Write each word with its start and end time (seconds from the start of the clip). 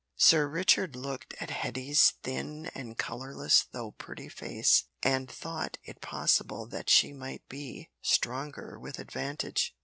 Sir 0.17 0.47
Richard 0.47 0.95
looked 0.95 1.35
at 1.39 1.51
Hetty's 1.51 2.13
thin 2.23 2.71
and 2.73 2.97
colourless 2.97 3.67
though 3.71 3.91
pretty 3.91 4.29
face, 4.29 4.85
and 5.03 5.29
thought 5.29 5.77
it 5.83 6.01
possible 6.01 6.65
that 6.69 6.89
she 6.89 7.13
might 7.13 7.47
be 7.47 7.91
stronger 8.01 8.79
with 8.79 8.97
advantage. 8.97 9.75